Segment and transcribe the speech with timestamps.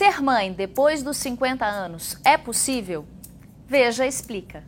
[0.00, 3.04] Ser mãe depois dos 50 anos é possível?
[3.68, 4.64] Veja explica.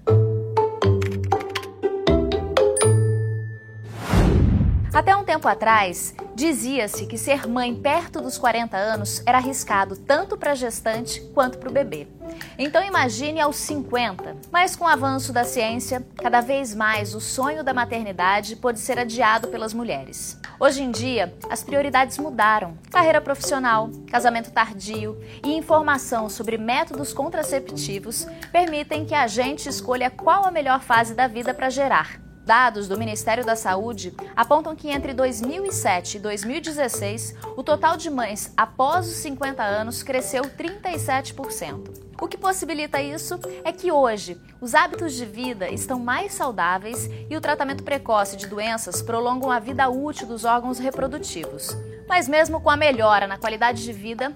[4.93, 10.37] Até um tempo atrás, dizia-se que ser mãe perto dos 40 anos era arriscado tanto
[10.37, 12.07] para a gestante quanto para o bebê.
[12.59, 14.37] Então imagine aos 50.
[14.51, 18.99] Mas com o avanço da ciência, cada vez mais o sonho da maternidade pode ser
[18.99, 20.39] adiado pelas mulheres.
[20.61, 22.77] Hoje em dia, as prioridades mudaram.
[22.91, 30.45] Carreira profissional, casamento tardio e informação sobre métodos contraceptivos permitem que a gente escolha qual
[30.45, 32.21] a melhor fase da vida para gerar.
[32.45, 38.53] Dados do Ministério da Saúde apontam que entre 2007 e 2016, o total de mães
[38.57, 42.13] após os 50 anos cresceu 37%.
[42.21, 47.37] O que possibilita isso é que hoje os hábitos de vida estão mais saudáveis e
[47.37, 51.77] o tratamento precoce de doenças prolongam a vida útil dos órgãos reprodutivos.
[52.09, 54.33] Mas, mesmo com a melhora na qualidade de vida,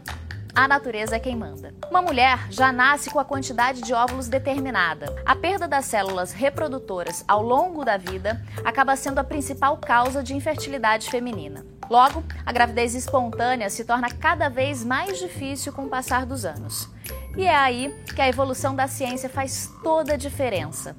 [0.57, 1.75] a natureza é quem manda.
[1.91, 5.15] Uma mulher já nasce com a quantidade de óvulos determinada.
[5.27, 10.35] A perda das células reprodutoras ao longo da vida acaba sendo a principal causa de
[10.35, 11.76] infertilidade feminina.
[11.89, 16.89] Logo, a gravidez espontânea se torna cada vez mais difícil com o passar dos anos.
[17.37, 20.97] E é aí que a evolução da ciência faz toda a diferença.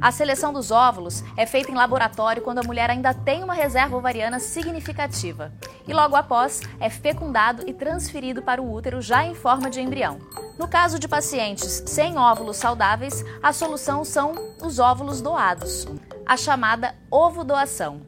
[0.00, 3.96] A seleção dos óvulos é feita em laboratório quando a mulher ainda tem uma reserva
[3.96, 5.52] ovariana significativa
[5.86, 10.20] e logo após é fecundado e transferido para o útero já em forma de embrião.
[10.56, 15.88] No caso de pacientes sem óvulos saudáveis, a solução são os óvulos doados,
[16.24, 18.02] a chamada ovodoação.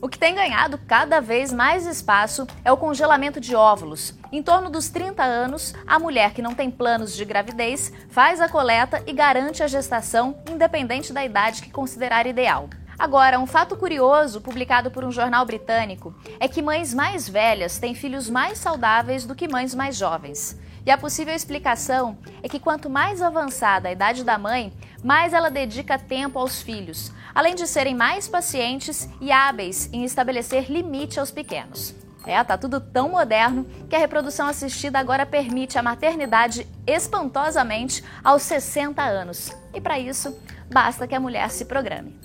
[0.00, 4.14] O que tem ganhado cada vez mais espaço é o congelamento de óvulos.
[4.30, 8.48] Em torno dos 30 anos, a mulher que não tem planos de gravidez faz a
[8.48, 12.68] coleta e garante a gestação, independente da idade que considerar ideal.
[12.96, 17.94] Agora, um fato curioso publicado por um jornal britânico é que mães mais velhas têm
[17.94, 20.56] filhos mais saudáveis do que mães mais jovens.
[20.86, 25.50] E a possível explicação é que quanto mais avançada a idade da mãe, mais ela
[25.50, 31.30] dedica tempo aos filhos, além de serem mais pacientes e hábeis em estabelecer limite aos
[31.30, 31.94] pequenos.
[32.26, 38.42] É, tá tudo tão moderno que a reprodução assistida agora permite a maternidade espantosamente aos
[38.42, 39.56] 60 anos.
[39.72, 40.38] E para isso,
[40.70, 42.20] basta que a mulher se programe.